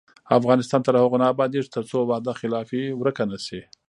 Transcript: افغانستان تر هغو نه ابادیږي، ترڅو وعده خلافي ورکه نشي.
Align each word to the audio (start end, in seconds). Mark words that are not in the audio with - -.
افغانستان 0.37 0.81
تر 0.87 0.93
هغو 1.01 1.17
نه 1.21 1.25
ابادیږي، 1.33 1.73
ترڅو 1.75 1.97
وعده 2.09 2.31
خلافي 2.41 2.83
ورکه 3.01 3.23
نشي. 3.31 3.61